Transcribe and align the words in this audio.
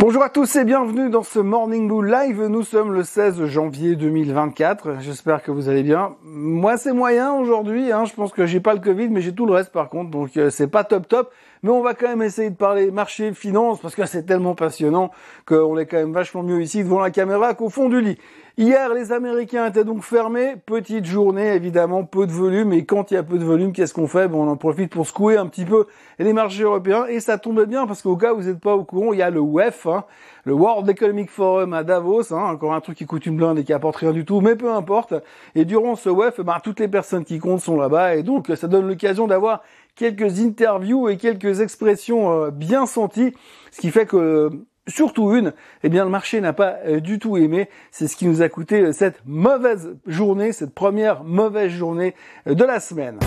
Bonjour 0.00 0.22
à 0.22 0.28
tous 0.28 0.54
et 0.54 0.64
bienvenue 0.64 1.10
dans 1.10 1.24
ce 1.24 1.40
Morning 1.40 1.88
Blue 1.88 2.08
Live. 2.08 2.40
Nous 2.46 2.62
sommes 2.62 2.92
le 2.92 3.02
16 3.02 3.46
janvier 3.46 3.96
2024. 3.96 5.00
J'espère 5.00 5.42
que 5.42 5.50
vous 5.50 5.68
allez 5.68 5.82
bien. 5.82 6.14
Moi, 6.22 6.76
c'est 6.76 6.92
moyen 6.92 7.32
aujourd'hui. 7.32 7.90
Hein. 7.90 8.04
Je 8.04 8.14
pense 8.14 8.30
que 8.30 8.46
j'ai 8.46 8.60
pas 8.60 8.74
le 8.74 8.80
Covid, 8.80 9.08
mais 9.08 9.20
j'ai 9.20 9.34
tout 9.34 9.44
le 9.44 9.52
reste 9.52 9.72
par 9.72 9.88
contre. 9.88 10.10
Donc, 10.10 10.36
euh, 10.36 10.50
c'est 10.50 10.68
pas 10.68 10.84
top 10.84 11.08
top. 11.08 11.32
Mais 11.64 11.70
on 11.70 11.82
va 11.82 11.94
quand 11.94 12.06
même 12.06 12.22
essayer 12.22 12.48
de 12.48 12.54
parler 12.54 12.92
marché, 12.92 13.34
finance, 13.34 13.80
parce 13.80 13.96
que 13.96 14.06
c'est 14.06 14.22
tellement 14.22 14.54
passionnant 14.54 15.10
qu'on 15.46 15.76
est 15.76 15.86
quand 15.86 15.96
même 15.96 16.12
vachement 16.12 16.44
mieux 16.44 16.62
ici 16.62 16.84
devant 16.84 17.00
la 17.00 17.10
caméra 17.10 17.54
qu'au 17.54 17.68
fond 17.68 17.88
du 17.88 18.00
lit. 18.00 18.18
Hier, 18.60 18.92
les 18.92 19.12
Américains 19.12 19.66
étaient 19.66 19.84
donc 19.84 20.02
fermés. 20.02 20.56
Petite 20.56 21.04
journée, 21.04 21.54
évidemment, 21.54 22.02
peu 22.02 22.26
de 22.26 22.32
volume. 22.32 22.72
Et 22.72 22.84
quand 22.84 23.12
il 23.12 23.14
y 23.14 23.16
a 23.16 23.22
peu 23.22 23.38
de 23.38 23.44
volume, 23.44 23.72
qu'est-ce 23.72 23.94
qu'on 23.94 24.08
fait? 24.08 24.26
Bon, 24.26 24.42
On 24.42 24.50
en 24.50 24.56
profite 24.56 24.90
pour 24.90 25.06
secouer 25.06 25.36
un 25.36 25.46
petit 25.46 25.64
peu 25.64 25.86
les 26.18 26.32
marchés 26.32 26.64
européens. 26.64 27.06
Et 27.06 27.20
ça 27.20 27.38
tombe 27.38 27.64
bien 27.66 27.86
parce 27.86 28.02
qu'au 28.02 28.16
cas 28.16 28.34
où 28.34 28.38
vous 28.38 28.48
n'êtes 28.48 28.58
pas 28.58 28.74
au 28.74 28.82
courant, 28.82 29.12
il 29.12 29.20
y 29.20 29.22
a 29.22 29.30
le 29.30 29.38
WEF, 29.38 29.86
hein, 29.86 30.02
le 30.42 30.54
World 30.54 30.88
Economic 30.88 31.30
Forum 31.30 31.72
à 31.72 31.84
Davos. 31.84 32.34
Hein, 32.34 32.50
encore 32.50 32.74
un 32.74 32.80
truc 32.80 32.98
qui 32.98 33.06
coûte 33.06 33.26
une 33.26 33.36
blinde 33.36 33.60
et 33.60 33.62
qui 33.62 33.72
apporte 33.72 33.94
rien 33.94 34.10
du 34.10 34.24
tout, 34.24 34.40
mais 34.40 34.56
peu 34.56 34.72
importe. 34.72 35.14
Et 35.54 35.64
durant 35.64 35.94
ce 35.94 36.10
WEF, 36.10 36.40
bah, 36.40 36.60
toutes 36.60 36.80
les 36.80 36.88
personnes 36.88 37.24
qui 37.24 37.38
comptent 37.38 37.60
sont 37.60 37.76
là-bas. 37.76 38.16
Et 38.16 38.24
donc, 38.24 38.50
ça 38.56 38.66
donne 38.66 38.88
l'occasion 38.88 39.28
d'avoir 39.28 39.62
quelques 39.94 40.40
interviews 40.40 41.08
et 41.08 41.16
quelques 41.16 41.60
expressions 41.60 42.32
euh, 42.32 42.50
bien 42.50 42.86
senties. 42.86 43.34
Ce 43.70 43.80
qui 43.80 43.92
fait 43.92 44.06
que 44.06 44.50
surtout 44.88 45.34
une, 45.34 45.52
eh 45.84 45.88
bien 45.88 46.04
le 46.04 46.10
marché 46.10 46.40
n'a 46.40 46.52
pas 46.52 46.78
euh, 46.86 47.00
du 47.00 47.18
tout 47.18 47.36
aimé. 47.36 47.68
C'est 47.90 48.08
ce 48.08 48.16
qui 48.16 48.26
nous 48.26 48.42
a 48.42 48.48
coûté 48.48 48.80
euh, 48.80 48.92
cette 48.92 49.20
mauvaise 49.26 49.96
journée, 50.06 50.52
cette 50.52 50.74
première 50.74 51.22
mauvaise 51.24 51.70
journée 51.70 52.14
euh, 52.46 52.54
de 52.54 52.64
la 52.64 52.80
semaine. 52.80 53.18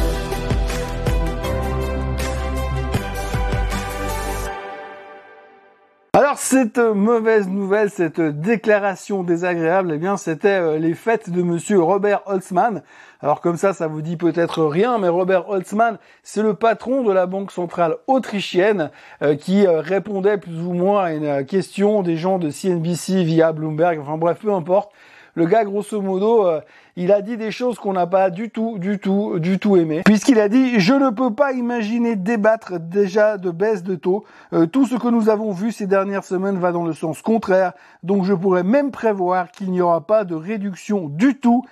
Cette 6.51 6.79
mauvaise 6.79 7.47
nouvelle, 7.47 7.89
cette 7.89 8.19
déclaration 8.19 9.23
désagréable, 9.23 9.93
eh 9.95 9.97
bien 9.97 10.17
c'était 10.17 10.77
les 10.79 10.93
fêtes 10.95 11.29
de 11.29 11.43
monsieur 11.43 11.81
Robert 11.81 12.23
Holtzmann. 12.25 12.83
Alors 13.21 13.39
comme 13.39 13.55
ça, 13.55 13.71
ça 13.71 13.87
vous 13.87 14.01
dit 14.01 14.17
peut-être 14.17 14.65
rien, 14.65 14.97
mais 14.97 15.07
Robert 15.07 15.47
Holtzmann, 15.47 15.97
c'est 16.23 16.41
le 16.41 16.53
patron 16.53 17.03
de 17.03 17.13
la 17.13 17.25
Banque 17.25 17.53
centrale 17.53 17.95
autrichienne 18.05 18.91
euh, 19.21 19.37
qui 19.37 19.65
euh, 19.65 19.79
répondait 19.79 20.37
plus 20.37 20.59
ou 20.59 20.73
moins 20.73 21.05
à 21.05 21.13
une 21.13 21.45
question 21.45 22.01
des 22.01 22.17
gens 22.17 22.37
de 22.37 22.49
CNBC 22.49 23.23
via 23.23 23.53
Bloomberg, 23.53 24.01
enfin 24.01 24.17
bref, 24.17 24.39
peu 24.41 24.51
importe. 24.51 24.91
Le 25.35 25.45
gars, 25.45 25.63
grosso 25.63 26.01
modo, 26.01 26.45
euh, 26.45 26.59
il 26.97 27.11
a 27.11 27.21
dit 27.21 27.37
des 27.37 27.51
choses 27.51 27.79
qu'on 27.79 27.93
n'a 27.93 28.05
pas 28.05 28.29
du 28.29 28.49
tout, 28.49 28.77
du 28.77 28.99
tout, 28.99 29.39
du 29.39 29.59
tout 29.59 29.77
aimé. 29.77 30.01
Puisqu'il 30.03 30.39
a 30.39 30.49
dit, 30.49 30.79
je 30.79 30.93
ne 30.93 31.09
peux 31.09 31.33
pas 31.33 31.53
imaginer 31.53 32.17
débattre 32.17 32.79
déjà 32.79 33.37
de 33.37 33.49
baisse 33.49 33.81
de 33.83 33.95
taux. 33.95 34.25
Euh, 34.51 34.65
tout 34.65 34.85
ce 34.85 34.95
que 34.95 35.07
nous 35.07 35.29
avons 35.29 35.53
vu 35.53 35.71
ces 35.71 35.87
dernières 35.87 36.25
semaines 36.25 36.59
va 36.59 36.73
dans 36.73 36.83
le 36.83 36.93
sens 36.93 37.21
contraire. 37.21 37.71
Donc 38.03 38.25
je 38.25 38.33
pourrais 38.33 38.63
même 38.63 38.91
prévoir 38.91 39.51
qu'il 39.51 39.71
n'y 39.71 39.81
aura 39.81 40.01
pas 40.01 40.25
de 40.25 40.35
réduction 40.35 41.07
du 41.07 41.37
tout 41.37 41.63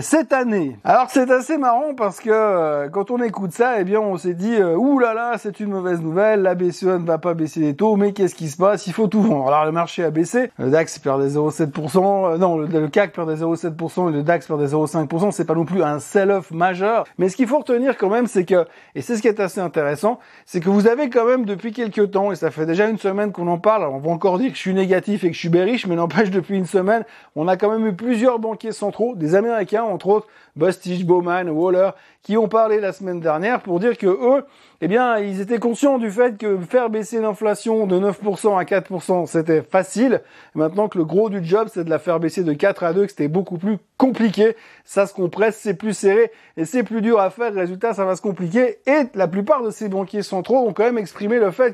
cette 0.00 0.34
année. 0.34 0.76
Alors 0.84 1.06
c'est 1.08 1.30
assez 1.30 1.56
marrant 1.56 1.94
parce 1.94 2.20
que 2.20 2.28
euh, 2.30 2.88
quand 2.90 3.10
on 3.10 3.22
écoute 3.22 3.52
ça, 3.52 3.80
eh 3.80 3.84
bien 3.84 4.00
on 4.00 4.18
s'est 4.18 4.34
dit 4.34 4.54
euh, 4.54 4.76
ouh 4.76 4.98
là 4.98 5.14
là, 5.14 5.36
c'est 5.38 5.60
une 5.60 5.70
mauvaise 5.70 6.02
nouvelle, 6.02 6.42
la 6.42 6.54
BCE 6.54 6.84
ne 6.84 7.06
va 7.06 7.16
pas 7.16 7.32
baisser 7.32 7.60
les 7.60 7.74
taux, 7.74 7.96
mais 7.96 8.12
qu'est-ce 8.12 8.34
qui 8.34 8.48
se 8.48 8.58
passe? 8.58 8.86
Il 8.86 8.92
faut 8.92 9.06
tout 9.06 9.22
vendre. 9.22 9.48
Alors 9.48 9.64
le 9.64 9.72
marché 9.72 10.04
a 10.04 10.10
baissé, 10.10 10.50
le 10.58 10.68
DAX 10.68 10.98
perd 10.98 11.22
des 11.22 11.36
0,7%, 11.36 12.34
euh, 12.34 12.36
non, 12.36 12.58
le, 12.58 12.88
CAC 12.88 13.12
perd 13.12 13.30
des 13.30 13.42
0,7% 13.42 14.10
et 14.10 14.12
le 14.12 14.22
DAX 14.22 14.46
perd 14.46 14.60
des 14.60 14.74
0,5%, 14.74 15.30
c'est 15.30 15.46
pas 15.46 15.54
non 15.54 15.64
plus 15.64 15.82
un 15.82 16.00
sell-off 16.00 16.50
majeur, 16.50 17.06
mais 17.16 17.30
ce 17.30 17.36
qu'il 17.36 17.46
faut 17.46 17.58
retenir 17.58 17.96
quand 17.96 18.10
même, 18.10 18.26
c'est 18.26 18.44
que 18.44 18.66
et 18.94 19.00
c'est 19.00 19.16
ce 19.16 19.22
qui 19.22 19.28
est 19.28 19.40
assez 19.40 19.60
intéressant, 19.60 20.18
c'est 20.44 20.60
que 20.60 20.68
vous 20.68 20.86
avez 20.86 21.08
quand 21.08 21.24
même 21.24 21.46
depuis 21.46 21.72
quelques 21.72 22.10
temps 22.10 22.30
et 22.30 22.36
ça 22.36 22.50
fait 22.50 22.66
déjà 22.66 22.88
une 22.88 22.98
semaine 22.98 23.32
qu'on 23.32 23.48
en 23.48 23.58
parle, 23.58 23.84
alors 23.84 23.94
on 23.94 24.00
va 24.00 24.10
encore 24.10 24.38
dire 24.38 24.50
que 24.50 24.56
je 24.56 24.62
suis 24.62 24.74
négatif 24.74 25.24
et 25.24 25.28
que 25.28 25.34
je 25.34 25.40
suis 25.40 25.48
bearish, 25.48 25.86
mais 25.86 25.96
n'empêche 25.96 26.30
depuis 26.30 26.58
une 26.58 26.66
semaine, 26.66 27.04
on 27.36 27.48
a 27.48 27.56
quand 27.56 27.70
même 27.70 27.86
eu 27.86 27.94
plusieurs 27.94 28.38
banquiers 28.38 28.72
centraux, 28.72 29.14
des 29.16 29.34
Américains 29.34 29.77
entre 29.84 30.08
autres, 30.08 30.26
Bostich, 30.56 31.06
Bowman, 31.06 31.48
Waller, 31.50 31.90
qui 32.22 32.36
ont 32.36 32.48
parlé 32.48 32.80
la 32.80 32.92
semaine 32.92 33.20
dernière 33.20 33.60
pour 33.60 33.80
dire 33.80 33.96
que 33.96 34.06
eux, 34.06 34.44
eh 34.80 34.88
bien, 34.88 35.18
ils 35.18 35.40
étaient 35.40 35.58
conscients 35.58 35.98
du 35.98 36.10
fait 36.10 36.36
que 36.36 36.58
faire 36.58 36.90
baisser 36.90 37.20
l'inflation 37.20 37.86
de 37.86 37.98
9% 37.98 38.58
à 38.58 38.64
4%, 38.64 39.26
c'était 39.26 39.62
facile. 39.62 40.20
Maintenant 40.54 40.88
que 40.88 40.98
le 40.98 41.04
gros 41.04 41.30
du 41.30 41.44
job, 41.44 41.68
c'est 41.72 41.84
de 41.84 41.90
la 41.90 41.98
faire 41.98 42.20
baisser 42.20 42.44
de 42.44 42.52
4 42.52 42.84
à 42.84 42.92
2, 42.92 43.04
que 43.04 43.10
c'était 43.10 43.28
beaucoup 43.28 43.58
plus 43.58 43.78
compliqué. 43.96 44.56
Ça 44.84 45.06
se 45.06 45.14
compresse, 45.14 45.58
c'est 45.60 45.74
plus 45.74 45.94
serré 45.94 46.30
et 46.56 46.64
c'est 46.64 46.82
plus 46.82 47.02
dur 47.02 47.20
à 47.20 47.30
faire. 47.30 47.52
Résultat, 47.52 47.94
ça 47.94 48.04
va 48.04 48.14
se 48.14 48.22
compliquer. 48.22 48.78
Et 48.86 49.04
la 49.14 49.28
plupart 49.28 49.62
de 49.62 49.70
ces 49.70 49.88
banquiers 49.88 50.22
centraux 50.22 50.66
ont 50.66 50.72
quand 50.72 50.84
même 50.84 50.98
exprimé 50.98 51.38
le 51.38 51.50
fait 51.50 51.72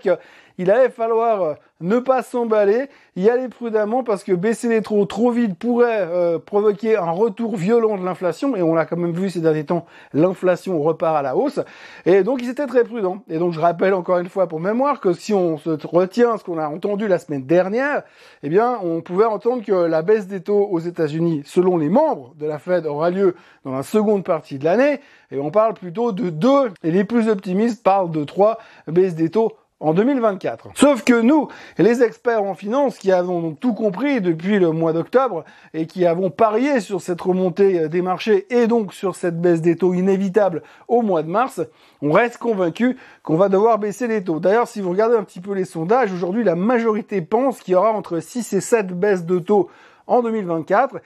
qu'il 0.57 0.71
allait 0.71 0.91
falloir 0.91 1.43
euh, 1.43 1.55
ne 1.81 1.99
pas 1.99 2.23
s'emballer, 2.23 2.89
y 3.17 3.29
aller 3.29 3.49
prudemment 3.49 4.03
parce 4.05 4.25
que 4.25 4.33
baisser 4.33 4.69
les 4.69 4.83
taux 4.83 5.05
trop 5.07 5.31
vite 5.31 5.59
pourrait 5.59 6.07
euh, 6.09 6.39
provoquer 6.39 6.97
un 6.97 7.11
retour 7.11 7.57
violent 7.57 7.99
de 7.99 8.05
l'inflation. 8.05 8.57
Et 8.57 8.63
on 8.63 8.75
l'a 8.75 8.87
quand 8.87 8.97
même 8.97 9.13
vu 9.13 9.31
ces 9.31 9.41
derniers 9.41 9.65
temps, 9.65 9.87
l'inflation 10.13 10.81
repart 10.83 11.17
à 11.17 11.23
la 11.23 11.37
hausse. 11.37 11.61
Et 12.07 12.23
donc 12.23 12.41
ils 12.43 12.49
étaient 12.49 12.67
très 12.67 12.85
prudents. 12.85 13.23
Et 13.29 13.39
donc 13.39 13.53
je 13.53 13.61
rappelle 13.61 13.95
encore 13.95 14.19
une 14.19 14.29
fois 14.29 14.47
pour 14.47 14.61
mémoire 14.61 15.01
que 15.01 15.13
si 15.13 15.35
on 15.35 15.59
se 15.59 15.71
retient 15.87 16.39
ce 16.39 16.45
qu'on 16.45 16.59
a 16.59 16.69
entendu 16.69 17.09
la 17.09 17.19
semaine 17.19 17.45
dernière, 17.45 18.03
eh 18.43 18.49
bien 18.49 18.79
on 18.83 19.01
pouvait 19.01 19.25
entendre 19.25 19.65
que 19.65 19.73
la 19.73 20.03
baisse 20.03 20.27
des 20.27 20.41
taux 20.41 20.69
aux 20.71 20.81
États-Unis 20.81 21.43
selon 21.45 21.77
les 21.77 21.89
membres 21.89 22.35
de 22.39 22.47
la 22.47 22.59
Fed 22.59 22.87
aura 22.87 23.11
lieu 23.11 23.35
dans 23.65 23.73
la 23.73 23.83
seconde 23.83 24.25
partie 24.25 24.59
de 24.59 24.65
l'année. 24.65 25.01
Et 25.31 25.39
on 25.39 25.51
parle 25.51 25.75
plutôt 25.75 26.13
de 26.13 26.31
deux. 26.31 26.71
Et 26.83 26.91
les 26.91 27.05
plus 27.05 27.29
optimistes 27.29 27.83
parlent 27.83 28.11
de 28.11 28.25
trois 28.25 28.59
baisses 28.87 29.15
des 29.15 29.31
taux 29.31 29.53
en 29.85 29.93
2024. 29.93 30.71
Sauf 30.75 31.05
que 31.05 31.21
nous, 31.21 31.49
les 31.77 32.03
experts 32.03 32.43
en 32.43 32.55
finance, 32.55 32.97
qui 32.97 33.13
avons 33.13 33.53
tout 33.53 33.75
compris 33.75 34.23
depuis 34.23 34.59
le 34.59 34.71
mois 34.71 34.95
d'octobre 34.95 35.45
et 35.75 35.87
qui 35.87 36.07
avons 36.07 36.31
parié 36.31 36.81
sur 36.81 37.03
cette 37.03 37.21
remontée 37.21 37.91
des 37.91 38.01
marchés 38.01 38.47
et 38.49 38.67
donc 38.67 38.95
sur 38.95 39.15
cette 39.15 39.39
baisse 39.39 39.61
des 39.61 39.77
taux 39.77 39.93
inévitable 39.93 40.63
au 40.89 41.03
mois 41.03 41.23
de 41.23 41.29
mars, 41.29 41.61
on 42.01 42.13
reste 42.13 42.39
convaincu 42.39 42.97
qu'on 43.23 43.37
va 43.37 43.51
devoir 43.51 43.79
baisser 43.79 44.09
les 44.09 44.25
taux. 44.25 44.41
D'ailleurs, 44.41 44.69
si 44.69 44.81
vous 44.81 44.89
regardez 44.89 45.17
un 45.17 45.23
petit 45.23 45.41
peu 45.41 45.53
les 45.53 45.67
sondages, 45.67 46.13
aujourd'hui, 46.15 46.45
la 46.45 46.57
majorité 46.57 47.21
pense 47.21 47.61
qu'il 47.61 47.73
y 47.73 47.77
aura 47.77 47.93
entre 47.93 48.21
6 48.21 48.55
et 48.55 48.61
7 48.63 48.99
baisses 48.99 49.27
de 49.27 49.39
taux 49.39 49.69
en 50.07 50.23
2024 50.23 50.97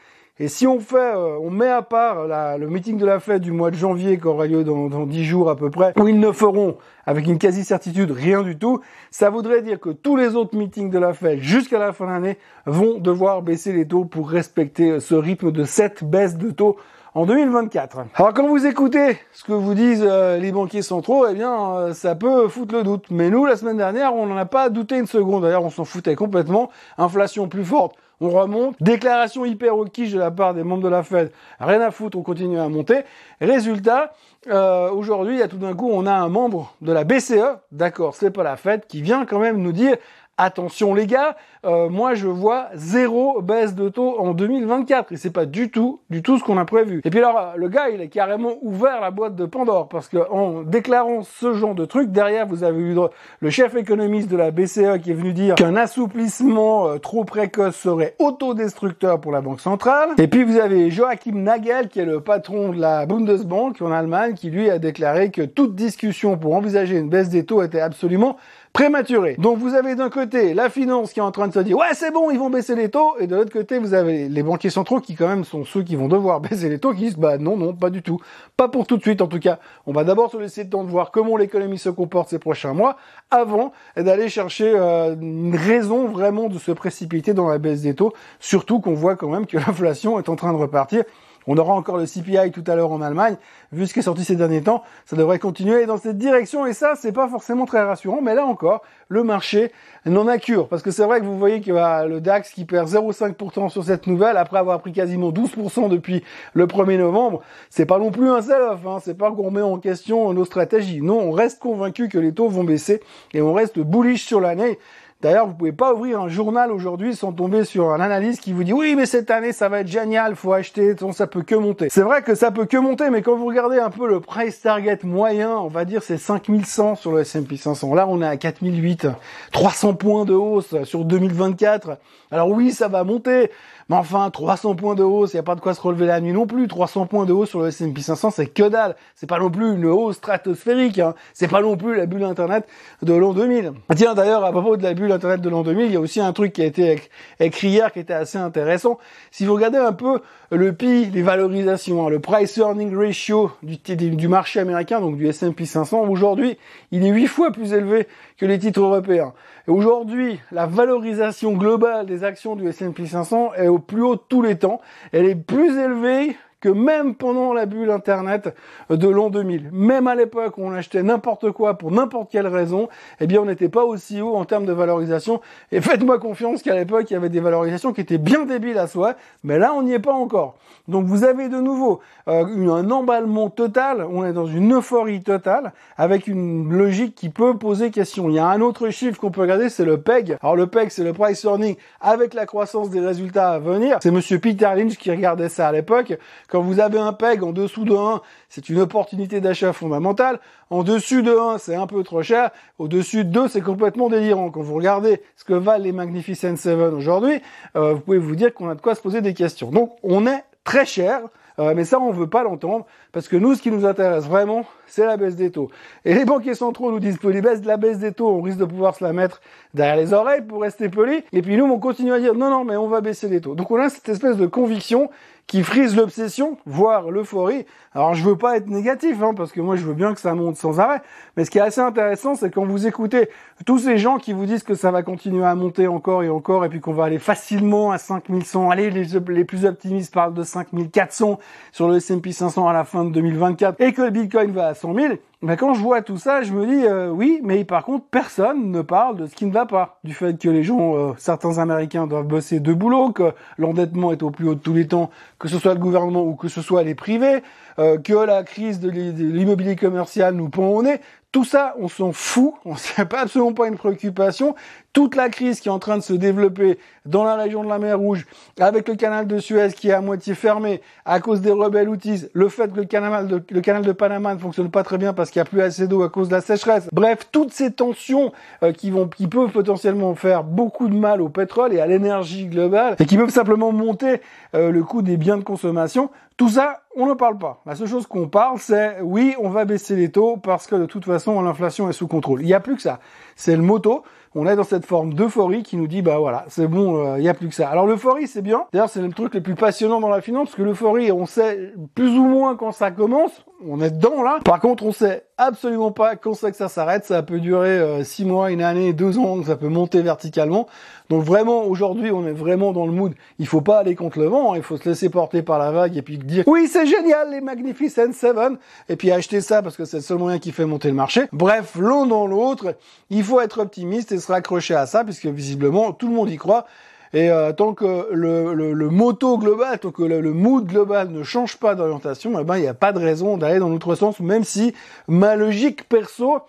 et 0.40 0.48
si 0.48 0.66
on 0.66 0.78
fait, 0.78 0.96
euh, 0.96 1.38
on 1.40 1.50
met 1.50 1.68
à 1.68 1.82
part 1.82 2.26
le 2.58 2.68
meeting 2.68 2.96
de 2.96 3.04
la 3.04 3.18
fête 3.18 3.42
du 3.42 3.52
mois 3.52 3.70
de 3.70 3.76
janvier 3.76 4.18
qui 4.18 4.26
aura 4.26 4.46
lieu 4.46 4.62
dans, 4.62 4.88
dans 4.88 5.06
10 5.06 5.24
jours 5.24 5.50
à 5.50 5.56
peu 5.56 5.70
près, 5.70 5.92
où 5.98 6.06
ils 6.06 6.18
ne 6.18 6.30
feront 6.30 6.76
avec 7.06 7.26
une 7.26 7.38
quasi-certitude 7.38 8.10
rien 8.10 8.42
du 8.42 8.58
tout, 8.58 8.80
ça 9.10 9.30
voudrait 9.30 9.62
dire 9.62 9.80
que 9.80 9.90
tous 9.90 10.16
les 10.16 10.36
autres 10.36 10.56
meetings 10.56 10.90
de 10.90 10.98
la 10.98 11.12
fête 11.12 11.40
jusqu'à 11.40 11.78
la 11.78 11.92
fin 11.92 12.06
de 12.06 12.10
l'année 12.10 12.38
vont 12.66 12.98
devoir 12.98 13.42
baisser 13.42 13.72
les 13.72 13.88
taux 13.88 14.04
pour 14.04 14.30
respecter 14.30 15.00
ce 15.00 15.14
rythme 15.14 15.50
de 15.50 15.64
7 15.64 16.04
baisses 16.04 16.36
de 16.36 16.50
taux 16.50 16.76
en 17.18 17.26
2024. 17.26 17.98
Alors 18.14 18.32
quand 18.32 18.46
vous 18.46 18.64
écoutez 18.64 19.18
ce 19.32 19.42
que 19.42 19.52
vous 19.52 19.74
disent 19.74 20.06
euh, 20.06 20.38
les 20.38 20.52
banquiers 20.52 20.82
centraux, 20.82 21.26
eh 21.26 21.34
bien 21.34 21.74
euh, 21.74 21.92
ça 21.92 22.14
peut 22.14 22.46
foutre 22.46 22.76
le 22.76 22.84
doute. 22.84 23.06
Mais 23.10 23.28
nous, 23.28 23.44
la 23.44 23.56
semaine 23.56 23.76
dernière, 23.76 24.14
on 24.14 24.26
n'en 24.26 24.36
a 24.36 24.44
pas 24.44 24.68
douté 24.68 24.98
une 24.98 25.08
seconde. 25.08 25.42
D'ailleurs, 25.42 25.64
on 25.64 25.70
s'en 25.70 25.84
foutait 25.84 26.14
complètement. 26.14 26.70
Inflation 26.96 27.48
plus 27.48 27.64
forte, 27.64 27.96
on 28.20 28.30
remonte. 28.30 28.76
Déclaration 28.80 29.44
hyper 29.44 29.74
quiche 29.92 30.12
de 30.12 30.18
la 30.20 30.30
part 30.30 30.54
des 30.54 30.62
membres 30.62 30.84
de 30.84 30.88
la 30.88 31.02
Fed. 31.02 31.32
Rien 31.58 31.80
à 31.80 31.90
foutre, 31.90 32.16
on 32.16 32.22
continue 32.22 32.60
à 32.60 32.68
monter. 32.68 33.00
Résultat, 33.40 34.12
euh, 34.48 34.88
aujourd'hui, 34.90 35.40
tout 35.50 35.58
d'un 35.58 35.74
coup, 35.74 35.90
on 35.90 36.06
a 36.06 36.12
un 36.12 36.28
membre 36.28 36.72
de 36.82 36.92
la 36.92 37.02
BCE, 37.02 37.58
d'accord, 37.72 38.14
c'est 38.14 38.30
pas 38.30 38.44
la 38.44 38.56
Fed, 38.56 38.86
qui 38.86 39.02
vient 39.02 39.26
quand 39.26 39.40
même 39.40 39.60
nous 39.60 39.72
dire 39.72 39.96
attention 40.38 40.94
les 40.94 41.08
gars, 41.08 41.36
euh, 41.64 41.88
moi 41.88 42.14
je 42.14 42.28
vois 42.28 42.66
zéro 42.74 43.42
baisse 43.42 43.74
de 43.74 43.88
taux 43.88 44.18
en 44.18 44.32
2024 44.32 45.12
et 45.12 45.16
c'est 45.16 45.30
pas 45.30 45.46
du 45.46 45.70
tout, 45.70 46.00
du 46.10 46.22
tout 46.22 46.38
ce 46.38 46.44
qu'on 46.44 46.58
a 46.58 46.64
prévu. 46.64 47.00
Et 47.04 47.10
puis 47.10 47.18
alors 47.18 47.54
le 47.56 47.68
gars 47.68 47.88
il 47.90 48.00
a 48.00 48.06
carrément 48.06 48.54
ouvert 48.62 49.00
la 49.00 49.10
boîte 49.10 49.34
de 49.34 49.46
Pandore 49.46 49.88
parce 49.88 50.08
que 50.08 50.18
en 50.30 50.62
déclarant 50.62 51.22
ce 51.22 51.54
genre 51.54 51.74
de 51.74 51.84
truc, 51.84 52.10
derrière 52.10 52.46
vous 52.46 52.64
avez 52.64 52.80
eu 52.80 52.96
le 53.40 53.50
chef 53.50 53.74
économiste 53.74 54.30
de 54.30 54.36
la 54.36 54.50
BCE 54.50 55.00
qui 55.02 55.10
est 55.10 55.14
venu 55.14 55.32
dire 55.32 55.54
qu'un 55.56 55.76
assouplissement 55.76 56.88
euh, 56.88 56.98
trop 56.98 57.24
précoce 57.24 57.76
serait 57.76 58.14
autodestructeur 58.18 59.20
pour 59.20 59.32
la 59.32 59.40
banque 59.40 59.60
centrale. 59.60 60.10
Et 60.18 60.28
puis 60.28 60.44
vous 60.44 60.58
avez 60.58 60.90
Joachim 60.90 61.34
Nagel 61.34 61.88
qui 61.88 62.00
est 62.00 62.04
le 62.04 62.20
patron 62.20 62.70
de 62.70 62.80
la 62.80 63.06
Bundesbank 63.06 63.80
en 63.82 63.90
Allemagne 63.90 64.34
qui 64.34 64.50
lui 64.50 64.70
a 64.70 64.78
déclaré 64.78 65.30
que 65.30 65.42
toute 65.42 65.74
discussion 65.74 66.36
pour 66.36 66.54
envisager 66.54 66.96
une 66.96 67.08
baisse 67.08 67.28
des 67.28 67.44
taux 67.44 67.62
était 67.62 67.80
absolument 67.80 68.36
prématuré. 68.72 69.34
Donc 69.38 69.58
vous 69.58 69.74
avez 69.74 69.94
d'un 69.94 70.10
côté 70.10 70.54
la 70.54 70.70
finance 70.70 71.12
qui 71.12 71.18
est 71.18 71.22
en 71.22 71.32
train 71.32 71.47
de 71.48 71.52
se 71.52 71.58
dire 71.60 71.76
ouais 71.76 71.94
c'est 71.94 72.12
bon 72.12 72.30
ils 72.30 72.38
vont 72.38 72.50
baisser 72.50 72.74
les 72.74 72.90
taux. 72.90 73.16
Et 73.18 73.26
de 73.26 73.36
l'autre 73.36 73.52
côté 73.52 73.78
vous 73.78 73.94
avez 73.94 74.28
les 74.28 74.42
banquiers 74.42 74.70
centraux 74.70 75.00
qui 75.00 75.14
quand 75.14 75.28
même 75.28 75.44
sont 75.44 75.64
ceux 75.64 75.82
qui 75.82 75.96
vont 75.96 76.08
devoir 76.08 76.40
baisser 76.42 76.68
les 76.68 76.78
taux 76.78 76.92
qui 76.92 77.00
disent 77.00 77.18
bah 77.18 77.38
non 77.38 77.56
non 77.56 77.74
pas 77.74 77.90
du 77.90 78.02
tout. 78.02 78.20
Pas 78.56 78.68
pour 78.68 78.86
tout 78.86 78.96
de 78.96 79.02
suite 79.02 79.20
en 79.20 79.26
tout 79.26 79.40
cas. 79.40 79.58
On 79.86 79.92
va 79.92 80.04
d'abord 80.04 80.30
se 80.30 80.36
laisser 80.36 80.64
le 80.64 80.70
temps 80.70 80.84
de 80.84 80.90
voir 80.90 81.10
comment 81.10 81.36
l'économie 81.36 81.78
se 81.78 81.88
comporte 81.88 82.28
ces 82.28 82.38
prochains 82.38 82.72
mois 82.72 82.96
avant 83.30 83.72
d'aller 83.96 84.28
chercher 84.28 84.72
euh, 84.74 85.16
une 85.20 85.56
raison 85.56 86.08
vraiment 86.08 86.48
de 86.48 86.58
se 86.58 86.72
précipiter 86.72 87.34
dans 87.34 87.48
la 87.48 87.58
baisse 87.58 87.82
des 87.82 87.94
taux. 87.94 88.12
Surtout 88.38 88.80
qu'on 88.80 88.94
voit 88.94 89.16
quand 89.16 89.28
même 89.28 89.46
que 89.46 89.56
l'inflation 89.66 90.18
est 90.18 90.28
en 90.28 90.36
train 90.36 90.52
de 90.52 90.58
repartir 90.58 91.04
On 91.50 91.56
aura 91.56 91.72
encore 91.72 91.96
le 91.96 92.04
CPI 92.04 92.50
tout 92.52 92.62
à 92.66 92.76
l'heure 92.76 92.92
en 92.92 93.00
Allemagne. 93.00 93.36
Vu 93.72 93.86
ce 93.86 93.94
qui 93.94 94.00
est 94.00 94.02
sorti 94.02 94.22
ces 94.22 94.36
derniers 94.36 94.62
temps, 94.62 94.82
ça 95.06 95.16
devrait 95.16 95.38
continuer 95.38 95.86
dans 95.86 95.96
cette 95.96 96.18
direction. 96.18 96.66
Et 96.66 96.74
ça, 96.74 96.92
c'est 96.94 97.10
pas 97.10 97.26
forcément 97.26 97.64
très 97.64 97.82
rassurant. 97.82 98.20
Mais 98.20 98.34
là 98.34 98.44
encore, 98.44 98.82
le 99.08 99.24
marché 99.24 99.72
n'en 100.04 100.28
a 100.28 100.36
cure. 100.36 100.68
Parce 100.68 100.82
que 100.82 100.90
c'est 100.90 101.04
vrai 101.04 101.20
que 101.20 101.24
vous 101.24 101.38
voyez 101.38 101.62
que 101.62 101.70
le 102.06 102.20
DAX 102.20 102.50
qui 102.50 102.66
perd 102.66 102.86
0,5% 102.86 103.70
sur 103.70 103.82
cette 103.82 104.06
nouvelle, 104.06 104.36
après 104.36 104.58
avoir 104.58 104.78
pris 104.80 104.92
quasiment 104.92 105.30
12% 105.30 105.88
depuis 105.88 106.22
le 106.52 106.66
1er 106.66 106.98
novembre, 106.98 107.40
c'est 107.70 107.86
pas 107.86 107.98
non 107.98 108.10
plus 108.10 108.28
un 108.28 108.42
sell-off. 108.42 108.86
Hein. 108.86 108.98
C'est 109.02 109.16
pas 109.16 109.32
qu'on 109.32 109.50
met 109.50 109.62
en 109.62 109.78
question 109.78 110.34
nos 110.34 110.44
stratégies. 110.44 111.00
Non, 111.00 111.18
on 111.18 111.32
reste 111.32 111.60
convaincu 111.60 112.10
que 112.10 112.18
les 112.18 112.34
taux 112.34 112.48
vont 112.48 112.64
baisser 112.64 113.00
et 113.32 113.40
on 113.40 113.54
reste 113.54 113.78
bullish 113.78 114.26
sur 114.26 114.42
l'année. 114.42 114.78
D'ailleurs, 115.20 115.48
vous 115.48 115.54
pouvez 115.54 115.72
pas 115.72 115.94
ouvrir 115.94 116.20
un 116.20 116.28
journal 116.28 116.70
aujourd'hui 116.70 117.16
sans 117.16 117.32
tomber 117.32 117.64
sur 117.64 117.90
un 117.90 117.98
analyse 117.98 118.38
qui 118.38 118.52
vous 118.52 118.62
dit 118.62 118.72
oui, 118.72 118.94
mais 118.94 119.04
cette 119.04 119.32
année 119.32 119.52
ça 119.52 119.68
va 119.68 119.80
être 119.80 119.88
génial, 119.88 120.36
faut 120.36 120.52
acheter, 120.52 120.94
ça 121.10 121.26
peut 121.26 121.42
que 121.42 121.56
monter. 121.56 121.88
C'est 121.90 122.02
vrai 122.02 122.22
que 122.22 122.36
ça 122.36 122.52
peut 122.52 122.66
que 122.66 122.76
monter, 122.76 123.10
mais 123.10 123.20
quand 123.20 123.34
vous 123.34 123.46
regardez 123.46 123.80
un 123.80 123.90
peu 123.90 124.06
le 124.06 124.20
price 124.20 124.60
target 124.60 125.00
moyen, 125.02 125.58
on 125.58 125.66
va 125.66 125.84
dire 125.84 126.04
c'est 126.04 126.18
5100 126.18 126.94
sur 126.94 127.10
le 127.10 127.22
S&P 127.22 127.56
500. 127.56 127.96
Là, 127.96 128.06
on 128.08 128.22
est 128.22 128.28
à 128.28 128.36
4008, 128.36 129.08
300 129.50 129.94
points 129.94 130.24
de 130.24 130.34
hausse 130.34 130.84
sur 130.84 131.04
2024. 131.04 131.98
Alors 132.30 132.50
oui, 132.50 132.70
ça 132.70 132.86
va 132.86 133.02
monter, 133.02 133.50
mais 133.88 133.96
enfin, 133.96 134.28
300 134.30 134.74
points 134.74 134.94
de 134.94 135.02
hausse, 135.02 135.32
il 135.32 135.36
n'y 135.36 135.40
a 135.40 135.44
pas 135.44 135.54
de 135.54 135.60
quoi 135.60 135.72
se 135.72 135.80
relever 135.80 136.06
la 136.06 136.20
nuit 136.20 136.32
non 136.32 136.46
plus. 136.46 136.68
300 136.68 137.06
points 137.06 137.24
de 137.24 137.32
hausse 137.32 137.48
sur 137.48 137.60
le 137.60 137.68
S&P 137.68 138.02
500, 138.02 138.30
c'est 138.30 138.46
que 138.46 138.68
dalle. 138.68 138.96
C'est 139.16 139.26
pas 139.26 139.38
non 139.38 139.50
plus 139.50 139.74
une 139.74 139.86
hausse 139.86 140.16
stratosphérique. 140.16 140.98
Hein. 140.98 141.14
C'est 141.32 141.48
pas 141.48 141.62
non 141.62 141.76
plus 141.76 141.96
la 141.96 142.04
bulle 142.04 142.24
Internet 142.24 142.68
de 143.02 143.14
l'an 143.14 143.32
2000. 143.32 143.72
Tiens, 143.96 144.14
d'ailleurs, 144.14 144.44
à 144.44 144.52
propos 144.52 144.76
de 144.76 144.82
la 144.82 144.92
bulle 144.92 145.07
Internet 145.12 145.40
de 145.40 145.48
l'an 145.48 145.62
2000, 145.62 145.86
il 145.86 145.92
y 145.92 145.96
a 145.96 146.00
aussi 146.00 146.20
un 146.20 146.32
truc 146.32 146.52
qui 146.52 146.62
a 146.62 146.64
été 146.64 147.00
écrit 147.40 147.68
hier 147.68 147.92
qui 147.92 148.00
était 148.00 148.14
assez 148.14 148.38
intéressant. 148.38 148.98
Si 149.30 149.44
vous 149.44 149.54
regardez 149.54 149.78
un 149.78 149.92
peu 149.92 150.20
le 150.50 150.72
PI, 150.72 151.06
les 151.06 151.22
valorisations, 151.22 152.06
hein, 152.06 152.10
le 152.10 152.20
Price 152.20 152.56
Earning 152.56 152.94
Ratio 152.96 153.50
du, 153.62 153.76
du 153.76 154.28
marché 154.28 154.60
américain, 154.60 155.00
donc 155.00 155.16
du 155.16 155.26
S&P 155.26 155.66
500, 155.66 156.02
aujourd'hui, 156.08 156.56
il 156.90 157.04
est 157.04 157.10
8 157.10 157.26
fois 157.26 157.50
plus 157.50 157.72
élevé 157.72 158.08
que 158.38 158.46
les 158.46 158.58
titres 158.58 158.80
européens. 158.80 159.34
Et 159.66 159.70
aujourd'hui, 159.70 160.40
la 160.52 160.66
valorisation 160.66 161.52
globale 161.52 162.06
des 162.06 162.24
actions 162.24 162.56
du 162.56 162.68
S&P 162.68 163.06
500 163.06 163.54
est 163.54 163.68
au 163.68 163.78
plus 163.78 164.02
haut 164.02 164.16
de 164.16 164.22
tous 164.28 164.42
les 164.42 164.56
temps. 164.56 164.80
Elle 165.12 165.26
est 165.26 165.34
plus 165.34 165.76
élevée 165.78 166.36
que 166.60 166.68
même 166.68 167.14
pendant 167.14 167.52
la 167.52 167.66
bulle 167.66 167.90
Internet 167.90 168.54
de 168.90 169.08
l'an 169.08 169.30
2000, 169.30 169.70
même 169.72 170.06
à 170.06 170.14
l'époque 170.14 170.58
où 170.58 170.62
on 170.62 170.72
achetait 170.72 171.02
n'importe 171.02 171.52
quoi 171.52 171.74
pour 171.74 171.90
n'importe 171.90 172.30
quelle 172.30 172.46
raison, 172.46 172.88
eh 173.20 173.26
bien 173.26 173.40
on 173.40 173.44
n'était 173.44 173.68
pas 173.68 173.84
aussi 173.84 174.20
haut 174.20 174.34
en 174.34 174.44
termes 174.44 174.66
de 174.66 174.72
valorisation. 174.72 175.40
Et 175.70 175.80
faites-moi 175.80 176.18
confiance 176.18 176.62
qu'à 176.62 176.74
l'époque, 176.74 177.10
il 177.10 177.14
y 177.14 177.16
avait 177.16 177.28
des 177.28 177.40
valorisations 177.40 177.92
qui 177.92 178.00
étaient 178.00 178.18
bien 178.18 178.44
débiles 178.44 178.78
à 178.78 178.86
soi, 178.86 179.14
mais 179.44 179.58
là 179.58 179.72
on 179.74 179.82
n'y 179.82 179.92
est 179.92 179.98
pas 179.98 180.12
encore. 180.12 180.56
Donc 180.88 181.04
vous 181.04 181.24
avez 181.24 181.48
de 181.48 181.60
nouveau 181.60 182.00
euh, 182.28 182.44
un 182.74 182.90
emballement 182.90 183.50
total, 183.50 184.04
on 184.10 184.24
est 184.24 184.32
dans 184.32 184.46
une 184.46 184.74
euphorie 184.74 185.22
totale, 185.22 185.72
avec 185.96 186.26
une 186.26 186.72
logique 186.72 187.14
qui 187.14 187.28
peut 187.28 187.58
poser 187.58 187.90
question. 187.90 188.28
Il 188.30 188.34
y 188.34 188.38
a 188.38 188.46
un 188.46 188.62
autre 188.62 188.88
chiffre 188.90 189.20
qu'on 189.20 189.30
peut 189.30 189.42
regarder, 189.42 189.68
c'est 189.68 189.84
le 189.84 190.00
PEG. 190.00 190.38
Alors 190.42 190.56
le 190.56 190.66
PEG, 190.66 190.90
c'est 190.90 191.04
le 191.04 191.12
price 191.12 191.44
earning 191.44 191.76
avec 192.00 192.34
la 192.34 192.46
croissance 192.46 192.90
des 192.90 193.00
résultats 193.00 193.50
à 193.50 193.58
venir. 193.58 193.98
C'est 194.02 194.10
monsieur 194.10 194.38
Peter 194.38 194.70
Lynch 194.74 194.96
qui 194.96 195.10
regardait 195.10 195.50
ça 195.50 195.68
à 195.68 195.72
l'époque. 195.72 196.16
Quand 196.48 196.62
vous 196.62 196.80
avez 196.80 196.98
un 196.98 197.12
PEG 197.12 197.44
en 197.44 197.52
dessous 197.52 197.84
de 197.84 197.94
1, 197.94 198.22
c'est 198.48 198.70
une 198.70 198.80
opportunité 198.80 199.40
d'achat 199.40 199.74
fondamentale. 199.74 200.40
En 200.70 200.82
dessus 200.82 201.22
de 201.22 201.36
1, 201.36 201.58
c'est 201.58 201.74
un 201.74 201.86
peu 201.86 202.02
trop 202.02 202.22
cher. 202.22 202.50
Au-dessus 202.78 203.24
de 203.26 203.30
2, 203.30 203.48
c'est 203.48 203.60
complètement 203.60 204.08
délirant. 204.08 204.50
Quand 204.50 204.62
vous 204.62 204.74
regardez 204.74 205.20
ce 205.36 205.44
que 205.44 205.52
valent 205.52 205.84
les 205.84 205.92
Magnificent 205.92 206.56
Seven 206.56 206.94
aujourd'hui, 206.94 207.42
euh, 207.76 207.94
vous 207.94 208.00
pouvez 208.00 208.18
vous 208.18 208.34
dire 208.34 208.54
qu'on 208.54 208.70
a 208.70 208.74
de 208.74 208.80
quoi 208.80 208.94
se 208.94 209.02
poser 209.02 209.20
des 209.20 209.34
questions. 209.34 209.70
Donc, 209.70 209.96
on 210.02 210.26
est 210.26 210.42
très 210.64 210.86
cher. 210.86 211.20
Euh, 211.58 211.74
mais 211.74 211.84
ça, 211.84 211.98
on 211.98 212.12
veut 212.12 212.28
pas 212.28 212.44
l'entendre, 212.44 212.86
parce 213.10 213.26
que 213.26 213.36
nous, 213.36 213.54
ce 213.54 213.62
qui 213.62 213.70
nous 213.70 213.84
intéresse 213.84 214.24
vraiment, 214.24 214.64
c'est 214.86 215.04
la 215.04 215.16
baisse 215.16 215.34
des 215.34 215.50
taux. 215.50 215.70
Et 216.04 216.14
les 216.14 216.24
banquiers 216.24 216.54
centraux 216.54 216.92
nous 216.92 217.00
disent 217.00 217.18
de 217.18 217.66
la 217.66 217.76
baisse 217.76 217.98
des 217.98 218.12
taux, 218.12 218.28
on 218.28 218.40
risque 218.40 218.58
de 218.58 218.64
pouvoir 218.64 218.94
se 218.94 219.02
la 219.02 219.12
mettre 219.12 219.40
derrière 219.74 219.96
les 219.96 220.12
oreilles 220.12 220.42
pour 220.42 220.62
rester 220.62 220.88
poli. 220.88 221.24
Et 221.32 221.42
puis 221.42 221.56
nous, 221.56 221.64
on 221.64 221.80
continue 221.80 222.12
à 222.12 222.20
dire 222.20 222.34
non, 222.34 222.48
non, 222.48 222.64
mais 222.64 222.76
on 222.76 222.86
va 222.86 223.00
baisser 223.00 223.28
les 223.28 223.40
taux. 223.40 223.56
Donc 223.56 223.70
on 223.72 223.80
a 223.80 223.88
cette 223.88 224.08
espèce 224.08 224.36
de 224.36 224.46
conviction 224.46 225.10
qui 225.48 225.62
frise 225.62 225.96
l'obsession, 225.96 226.58
voire 226.66 227.10
l'euphorie. 227.10 227.64
Alors 227.94 228.14
je 228.14 228.22
veux 228.22 228.36
pas 228.36 228.58
être 228.58 228.68
négatif, 228.68 229.22
hein, 229.22 229.32
parce 229.34 229.50
que 229.50 229.62
moi 229.62 229.76
je 229.76 229.84
veux 229.84 229.94
bien 229.94 230.12
que 230.12 230.20
ça 230.20 230.34
monte 230.34 230.56
sans 230.56 230.78
arrêt. 230.78 231.00
Mais 231.36 231.46
ce 231.46 231.50
qui 231.50 231.56
est 231.56 231.62
assez 231.62 231.80
intéressant, 231.80 232.34
c'est 232.34 232.50
quand 232.50 232.66
vous 232.66 232.86
écoutez 232.86 233.30
tous 233.64 233.78
ces 233.78 233.96
gens 233.96 234.18
qui 234.18 234.34
vous 234.34 234.44
disent 234.44 234.62
que 234.62 234.74
ça 234.74 234.90
va 234.90 235.02
continuer 235.02 235.46
à 235.46 235.54
monter 235.54 235.88
encore 235.88 236.22
et 236.22 236.28
encore, 236.28 236.66
et 236.66 236.68
puis 236.68 236.80
qu'on 236.80 236.92
va 236.92 237.04
aller 237.04 237.18
facilement 237.18 237.90
à 237.90 237.98
5100. 237.98 238.70
Allez, 238.70 238.90
les, 238.90 239.06
les 239.28 239.44
plus 239.44 239.64
optimistes 239.64 240.12
parlent 240.12 240.34
de 240.34 240.42
5400 240.42 241.38
sur 241.72 241.88
le 241.88 241.96
S&P 241.96 242.30
500 242.30 242.68
à 242.68 242.74
la 242.74 242.84
fin 242.84 243.06
de 243.06 243.10
2024, 243.10 243.80
et 243.80 243.94
que 243.94 244.02
le 244.02 244.10
Bitcoin 244.10 244.52
va 244.52 244.66
à 244.66 244.74
100 244.74 244.94
000. 244.94 245.14
Mais 245.40 245.56
quand 245.56 245.72
je 245.74 245.80
vois 245.80 246.02
tout 246.02 246.18
ça, 246.18 246.42
je 246.42 246.52
me 246.52 246.66
dis 246.66 246.84
euh, 246.84 247.10
oui, 247.10 247.38
mais 247.44 247.64
par 247.64 247.84
contre 247.84 248.06
personne 248.10 248.72
ne 248.72 248.82
parle 248.82 249.16
de 249.18 249.26
ce 249.26 249.36
qui 249.36 249.46
ne 249.46 249.52
va 249.52 249.66
pas, 249.66 250.00
du 250.02 250.12
fait 250.12 250.36
que 250.36 250.48
les 250.48 250.64
gens, 250.64 250.96
euh, 250.96 251.12
certains 251.16 251.58
Américains 251.58 252.08
doivent 252.08 252.26
bosser 252.26 252.58
de 252.58 252.74
boulot, 252.74 253.12
que 253.12 253.32
l'endettement 253.56 254.10
est 254.10 254.24
au 254.24 254.32
plus 254.32 254.48
haut 254.48 254.56
de 254.56 254.60
tous 254.60 254.74
les 254.74 254.88
temps, 254.88 255.10
que 255.38 255.46
ce 255.46 255.60
soit 255.60 255.74
le 255.74 255.80
gouvernement 255.80 256.24
ou 256.24 256.34
que 256.34 256.48
ce 256.48 256.60
soit 256.60 256.82
les 256.82 256.96
privés, 256.96 257.44
euh, 257.78 257.98
que 257.98 258.14
la 258.14 258.42
crise 258.42 258.80
de 258.80 258.90
l'immobilier 258.90 259.76
commercial 259.76 260.34
nous 260.34 260.48
pend 260.48 260.70
au 260.70 260.82
nez. 260.82 261.00
Tout 261.30 261.44
ça, 261.44 261.74
on 261.78 261.88
s'en 261.88 262.12
fout, 262.12 262.54
on 262.64 262.74
sait 262.76 263.04
pas 263.04 263.20
absolument 263.20 263.52
pas 263.52 263.68
une 263.68 263.76
préoccupation. 263.76 264.54
Toute 264.94 265.14
la 265.14 265.28
crise 265.28 265.60
qui 265.60 265.68
est 265.68 265.70
en 265.70 265.78
train 265.78 265.98
de 265.98 266.02
se 266.02 266.14
développer 266.14 266.78
dans 267.04 267.22
la 267.22 267.36
région 267.36 267.62
de 267.62 267.68
la 267.68 267.78
mer 267.78 267.98
Rouge, 267.98 268.26
avec 268.58 268.88
le 268.88 268.94
canal 268.94 269.26
de 269.26 269.38
Suez 269.38 269.68
qui 269.76 269.90
est 269.90 269.92
à 269.92 270.00
moitié 270.00 270.34
fermé 270.34 270.80
à 271.04 271.20
cause 271.20 271.42
des 271.42 271.52
rebelles 271.52 271.90
outils, 271.90 272.24
le 272.32 272.48
fait 272.48 272.72
que 272.72 272.78
le 272.78 272.86
canal 272.86 273.28
de, 273.28 273.42
le 273.50 273.60
canal 273.60 273.82
de 273.82 273.92
Panama 273.92 274.34
ne 274.34 274.38
fonctionne 274.38 274.70
pas 274.70 274.82
très 274.82 274.96
bien 274.96 275.12
parce 275.12 275.30
qu'il 275.30 275.40
n'y 275.40 275.46
a 275.46 275.50
plus 275.50 275.60
assez 275.60 275.86
d'eau 275.86 276.02
à 276.02 276.08
cause 276.08 276.28
de 276.28 276.34
la 276.34 276.40
sécheresse. 276.40 276.88
Bref, 276.92 277.28
toutes 277.30 277.52
ces 277.52 277.72
tensions 277.72 278.32
euh, 278.62 278.72
qui 278.72 278.90
vont, 278.90 279.06
qui 279.06 279.26
peuvent 279.26 279.50
potentiellement 279.50 280.14
faire 280.14 280.44
beaucoup 280.44 280.88
de 280.88 280.96
mal 280.96 281.20
au 281.20 281.28
pétrole 281.28 281.74
et 281.74 281.80
à 281.80 281.86
l'énergie 281.86 282.46
globale 282.46 282.96
et 282.98 283.04
qui 283.04 283.18
peuvent 283.18 283.30
simplement 283.30 283.70
monter 283.70 284.22
euh, 284.54 284.70
le 284.70 284.82
coût 284.82 285.02
des 285.02 285.18
biens 285.18 285.36
de 285.36 285.44
consommation. 285.44 286.10
Tout 286.38 286.50
ça, 286.50 286.84
on 286.94 287.06
ne 287.06 287.14
parle 287.14 287.36
pas. 287.36 287.60
La 287.66 287.74
seule 287.74 287.88
chose 287.88 288.06
qu'on 288.06 288.28
parle, 288.28 288.60
c'est 288.60 289.00
oui, 289.00 289.34
on 289.40 289.50
va 289.50 289.64
baisser 289.64 289.96
les 289.96 290.12
taux 290.12 290.36
parce 290.36 290.68
que 290.68 290.76
de 290.76 290.86
toute 290.86 291.04
façon, 291.04 291.42
l'inflation 291.42 291.90
est 291.90 291.92
sous 291.92 292.06
contrôle. 292.06 292.42
Il 292.42 292.46
n'y 292.46 292.54
a 292.54 292.60
plus 292.60 292.76
que 292.76 292.82
ça. 292.82 293.00
C'est 293.34 293.56
le 293.56 293.62
moto 293.62 294.04
on 294.34 294.46
est 294.46 294.56
dans 294.56 294.64
cette 294.64 294.84
forme 294.84 295.14
d'euphorie 295.14 295.62
qui 295.62 295.76
nous 295.76 295.86
dit 295.86 296.02
bah 296.02 296.18
voilà, 296.18 296.44
c'est 296.48 296.66
bon, 296.66 297.02
il 297.02 297.06
euh, 297.06 297.18
n'y 297.20 297.28
a 297.28 297.34
plus 297.34 297.48
que 297.48 297.54
ça. 297.54 297.68
Alors 297.68 297.86
l'euphorie 297.86 298.26
c'est 298.26 298.42
bien. 298.42 298.64
D'ailleurs 298.72 298.90
c'est 298.90 299.00
le 299.00 299.10
truc 299.10 299.34
le 299.34 299.40
plus 299.40 299.54
passionnant 299.54 300.00
dans 300.00 300.08
la 300.08 300.20
finance 300.20 300.48
parce 300.48 300.56
que 300.56 300.62
l'euphorie 300.62 301.10
on 301.12 301.26
sait 301.26 301.72
plus 301.94 302.10
ou 302.10 302.24
moins 302.24 302.56
quand 302.56 302.72
ça 302.72 302.90
commence, 302.90 303.44
on 303.66 303.80
est 303.80 303.90
dedans 303.90 304.22
là. 304.22 304.38
Par 304.44 304.60
contre 304.60 304.84
on 304.84 304.92
sait 304.92 305.24
absolument 305.38 305.92
pas 305.92 306.16
quand 306.16 306.34
c'est 306.34 306.50
que 306.50 306.56
ça 306.56 306.68
s'arrête. 306.68 307.04
Ça 307.04 307.22
peut 307.22 307.40
durer 307.40 307.78
euh, 307.78 308.04
six 308.04 308.24
mois, 308.24 308.50
une 308.50 308.62
année, 308.62 308.92
deux 308.92 309.18
ans, 309.18 309.42
ça 309.44 309.56
peut 309.56 309.68
monter 309.68 310.02
verticalement. 310.02 310.66
Donc 311.08 311.22
vraiment 311.22 311.64
aujourd'hui 311.64 312.10
on 312.10 312.26
est 312.26 312.32
vraiment 312.32 312.72
dans 312.72 312.86
le 312.86 312.92
mood. 312.92 313.14
Il 313.38 313.46
faut 313.46 313.62
pas 313.62 313.78
aller 313.78 313.94
contre 313.94 314.18
le 314.18 314.26
vent, 314.26 314.52
hein. 314.52 314.56
il 314.56 314.62
faut 314.62 314.76
se 314.76 314.88
laisser 314.88 315.08
porter 315.08 315.42
par 315.42 315.58
la 315.58 315.70
vague 315.70 315.96
et 315.96 316.02
puis 316.02 316.18
dire 316.18 316.44
oui 316.46 316.68
c'est 316.68 316.86
génial 316.86 317.30
les 317.30 317.40
Magnificent 317.40 318.12
Seven 318.12 318.58
et 318.88 318.96
puis 318.96 319.10
acheter 319.10 319.40
ça 319.40 319.62
parce 319.62 319.76
que 319.76 319.84
c'est 319.84 319.98
le 319.98 320.02
seul 320.02 320.18
moyen 320.18 320.38
qui 320.38 320.52
fait 320.52 320.66
monter 320.66 320.88
le 320.88 320.94
marché. 320.94 321.22
Bref 321.32 321.76
l'un 321.80 322.06
dans 322.06 322.26
l'autre, 322.26 322.74
il 323.10 323.24
faut 323.24 323.40
être 323.40 323.60
optimiste 323.60 324.17
se 324.18 324.30
raccrocher 324.30 324.74
à 324.74 324.86
ça 324.86 325.04
puisque 325.04 325.26
visiblement 325.26 325.92
tout 325.92 326.08
le 326.08 326.14
monde 326.14 326.30
y 326.30 326.36
croit. 326.36 326.66
Et 327.14 327.30
euh, 327.30 327.52
tant 327.52 327.72
que 327.72 328.08
le, 328.12 328.52
le, 328.52 328.90
moto 328.90 329.38
global, 329.38 329.78
tant 329.78 329.90
que 329.90 330.02
le, 330.02 330.32
mood 330.32 330.66
global 330.66 331.08
ne 331.08 331.22
change 331.22 331.56
pas 331.56 331.74
d'orientation, 331.74 332.38
eh 332.38 332.44
ben 332.44 332.58
il 332.58 332.62
n'y 332.62 332.68
a 332.68 332.74
pas 332.74 332.92
de 332.92 332.98
raison 332.98 333.38
d'aller 333.38 333.58
dans 333.58 333.70
l'autre 333.70 333.94
sens, 333.94 334.20
même 334.20 334.44
si 334.44 334.74
ma 335.06 335.34
logique 335.34 335.88
perso 335.88 336.40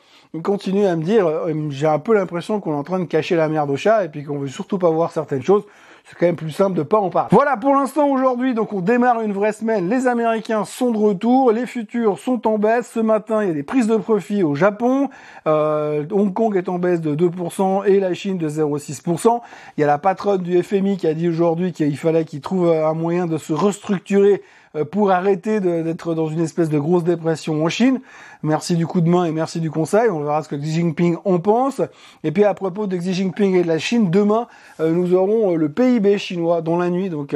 continue 0.43 0.85
à 0.85 0.97
me 0.97 1.03
dire, 1.03 1.27
euh, 1.27 1.53
j'ai 1.69 1.87
un 1.87 1.99
peu 1.99 2.13
l'impression 2.13 2.59
qu'on 2.59 2.73
est 2.73 2.77
en 2.77 2.83
train 2.83 2.99
de 2.99 3.05
cacher 3.05 3.37
la 3.37 3.47
merde 3.47 3.69
au 3.69 3.77
chat 3.77 4.03
et 4.03 4.09
puis 4.09 4.25
qu'on 4.25 4.37
veut 4.37 4.49
surtout 4.49 4.77
pas 4.77 4.89
voir 4.89 5.13
certaines 5.13 5.43
choses 5.43 5.63
c'est 6.09 6.17
quand 6.17 6.25
même 6.25 6.35
plus 6.35 6.49
simple 6.49 6.75
de 6.75 6.81
pas 6.81 6.97
en 6.97 7.11
parler. 7.11 7.29
Voilà 7.31 7.55
pour 7.55 7.75
l'instant 7.75 8.07
aujourd'hui, 8.07 8.55
donc 8.55 8.73
on 8.73 8.81
démarre 8.81 9.21
une 9.21 9.31
vraie 9.31 9.51
semaine. 9.53 9.89
Les 9.89 10.07
Américains 10.07 10.65
sont 10.65 10.89
de 10.89 10.97
retour, 10.97 11.51
les 11.51 11.67
futurs 11.67 12.17
sont 12.17 12.47
en 12.47 12.57
baisse. 12.57 12.89
Ce 12.95 12.99
matin, 12.99 13.43
il 13.43 13.49
y 13.49 13.51
a 13.51 13.53
des 13.53 13.61
prises 13.61 13.85
de 13.85 13.95
profit 13.95 14.41
au 14.41 14.55
Japon. 14.55 15.09
Euh, 15.45 16.03
Hong 16.11 16.33
Kong 16.33 16.57
est 16.57 16.67
en 16.67 16.79
baisse 16.79 16.99
de 16.99 17.15
2% 17.15 17.85
et 17.85 17.99
la 17.99 18.15
Chine 18.15 18.39
de 18.39 18.49
0,6%. 18.49 19.41
Il 19.77 19.81
y 19.81 19.83
a 19.83 19.87
la 19.87 19.99
patronne 19.99 20.41
du 20.41 20.63
FMI 20.63 20.97
qui 20.97 21.05
a 21.05 21.13
dit 21.13 21.29
aujourd'hui 21.29 21.73
qu'il 21.73 21.95
fallait 21.97 22.25
qu'il 22.25 22.41
trouve 22.41 22.71
un 22.71 22.93
moyen 22.95 23.27
de 23.27 23.37
se 23.37 23.53
restructurer 23.53 24.41
pour 24.91 25.11
arrêter 25.11 25.59
d'être 25.59 26.13
dans 26.13 26.27
une 26.27 26.41
espèce 26.41 26.69
de 26.69 26.79
grosse 26.79 27.03
dépression 27.03 27.63
en 27.63 27.69
Chine. 27.69 27.99
Merci 28.43 28.75
du 28.75 28.87
coup 28.87 29.01
de 29.01 29.09
main 29.09 29.25
et 29.25 29.31
merci 29.31 29.59
du 29.59 29.69
conseil. 29.69 30.09
On 30.09 30.21
verra 30.21 30.43
ce 30.43 30.49
que 30.49 30.55
Xi 30.55 30.73
Jinping 30.73 31.17
en 31.25 31.39
pense. 31.39 31.81
Et 32.23 32.31
puis 32.31 32.43
à 32.43 32.53
propos 32.53 32.87
de 32.87 32.95
Xi 32.95 33.13
Jinping 33.13 33.55
et 33.55 33.63
de 33.63 33.67
la 33.67 33.79
Chine, 33.79 34.09
demain 34.11 34.47
euh, 34.79 34.91
nous 34.91 35.13
aurons 35.13 35.51
euh, 35.51 35.55
le 35.55 35.69
PIB 35.69 36.17
chinois 36.17 36.61
dans 36.61 36.77
la 36.77 36.89
nuit. 36.89 37.09
Donc 37.09 37.35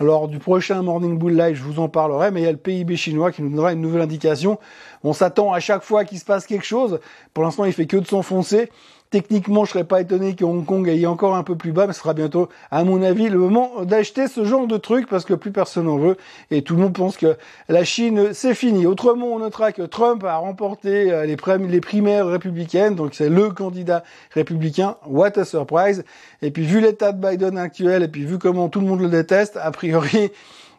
lors 0.00 0.28
du 0.28 0.38
prochain 0.38 0.82
Morning 0.82 1.18
Bull 1.18 1.36
Live, 1.36 1.56
je 1.56 1.62
vous 1.62 1.80
en 1.80 1.88
parlerai. 1.88 2.30
Mais 2.30 2.40
il 2.40 2.44
y 2.44 2.48
a 2.48 2.52
le 2.52 2.58
PIB 2.58 2.96
chinois 2.96 3.32
qui 3.32 3.42
nous 3.42 3.50
donnera 3.50 3.72
une 3.72 3.80
nouvelle 3.80 4.02
indication. 4.02 4.58
On 5.04 5.12
s'attend 5.12 5.52
à 5.52 5.60
chaque 5.60 5.82
fois 5.82 6.04
qu'il 6.04 6.18
se 6.18 6.24
passe 6.24 6.46
quelque 6.46 6.64
chose. 6.64 7.00
Pour 7.34 7.44
l'instant, 7.44 7.64
il 7.64 7.72
fait 7.72 7.86
que 7.86 7.96
de 7.96 8.06
s'enfoncer. 8.06 8.70
Techniquement, 9.10 9.64
je 9.64 9.70
serais 9.70 9.84
pas 9.84 10.02
étonné 10.02 10.34
que 10.34 10.44
Hong 10.44 10.66
Kong 10.66 10.86
aille 10.86 11.06
encore 11.06 11.34
un 11.34 11.42
peu 11.42 11.56
plus 11.56 11.72
bas, 11.72 11.86
mais 11.86 11.94
ce 11.94 12.00
sera 12.00 12.12
bientôt, 12.12 12.50
à 12.70 12.84
mon 12.84 13.02
avis, 13.02 13.30
le 13.30 13.38
moment 13.38 13.84
d'acheter 13.84 14.28
ce 14.28 14.44
genre 14.44 14.66
de 14.66 14.76
truc 14.76 15.08
parce 15.08 15.24
que 15.24 15.32
plus 15.32 15.50
personne 15.50 15.86
n'en 15.86 15.96
veut 15.96 16.18
et 16.50 16.60
tout 16.60 16.74
le 16.74 16.82
monde 16.82 16.92
pense 16.92 17.16
que 17.16 17.36
la 17.70 17.84
Chine, 17.84 18.34
c'est 18.34 18.54
fini. 18.54 18.86
Autrement, 18.86 19.28
on 19.28 19.38
notera 19.38 19.72
que 19.72 19.80
Trump 19.82 20.24
a 20.24 20.36
remporté 20.36 21.10
euh, 21.10 21.24
les, 21.24 21.80
primaires 21.80 22.26
républicaines, 22.26 22.96
donc 22.96 23.14
c'est 23.14 23.30
le 23.30 23.48
candidat 23.48 24.04
républicain. 24.32 24.96
What 25.06 25.38
a 25.38 25.46
surprise. 25.46 26.04
Et 26.42 26.50
puis, 26.50 26.64
vu 26.64 26.80
l'état 26.80 27.12
de 27.12 27.26
Biden 27.26 27.56
actuel 27.56 28.02
et 28.02 28.08
puis 28.08 28.26
vu 28.26 28.38
comment 28.38 28.68
tout 28.68 28.80
le 28.80 28.86
monde 28.86 29.00
le 29.00 29.08
déteste, 29.08 29.56
a 29.56 29.70
priori, 29.70 30.30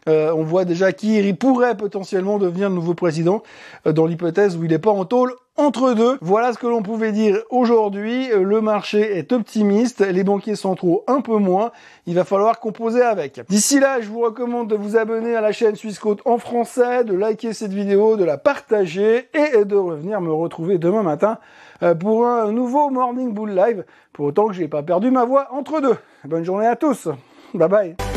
euh, 0.08 0.32
on 0.34 0.44
voit 0.44 0.64
déjà 0.64 0.92
qui 0.92 1.32
pourrait 1.34 1.76
potentiellement 1.76 2.38
devenir 2.38 2.68
le 2.68 2.76
nouveau 2.76 2.94
président 2.94 3.42
euh, 3.86 3.92
dans 3.92 4.06
l'hypothèse 4.06 4.56
où 4.56 4.64
il 4.64 4.70
n'est 4.70 4.78
pas 4.78 4.90
en 4.90 5.04
tôle 5.04 5.34
entre 5.60 5.92
deux. 5.94 6.18
Voilà 6.20 6.52
ce 6.52 6.58
que 6.58 6.66
l'on 6.66 6.82
pouvait 6.82 7.12
dire 7.12 7.38
aujourd'hui. 7.50 8.30
Euh, 8.32 8.42
le 8.42 8.60
marché 8.60 9.18
est 9.18 9.32
optimiste, 9.32 10.00
les 10.00 10.24
banquiers 10.24 10.56
centraux 10.56 11.04
un 11.06 11.20
peu 11.20 11.36
moins. 11.36 11.70
Il 12.06 12.14
va 12.14 12.24
falloir 12.24 12.60
composer 12.60 13.02
avec. 13.02 13.40
D'ici 13.48 13.78
là, 13.78 14.00
je 14.00 14.08
vous 14.08 14.20
recommande 14.20 14.68
de 14.68 14.76
vous 14.76 14.96
abonner 14.96 15.36
à 15.36 15.40
la 15.40 15.52
chaîne 15.52 15.76
Suisse 15.76 16.00
en 16.24 16.38
français, 16.38 17.04
de 17.04 17.14
liker 17.14 17.52
cette 17.52 17.72
vidéo, 17.72 18.16
de 18.16 18.24
la 18.24 18.38
partager 18.38 19.28
et 19.34 19.64
de 19.64 19.76
revenir 19.76 20.20
me 20.20 20.32
retrouver 20.32 20.78
demain 20.78 21.02
matin 21.02 21.38
pour 21.98 22.26
un 22.26 22.52
nouveau 22.52 22.90
Morning 22.90 23.32
Bull 23.32 23.54
Live. 23.54 23.84
Pour 24.12 24.26
autant 24.26 24.48
que 24.48 24.54
j'ai 24.54 24.68
pas 24.68 24.82
perdu 24.82 25.10
ma 25.10 25.24
voix 25.24 25.48
entre 25.52 25.80
deux. 25.80 25.96
Bonne 26.24 26.44
journée 26.44 26.66
à 26.66 26.76
tous. 26.76 27.08
Bye 27.54 27.68
bye. 27.68 28.09